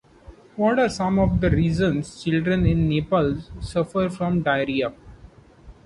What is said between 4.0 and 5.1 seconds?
from diarrhea?